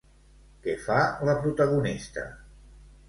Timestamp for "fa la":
0.87-1.37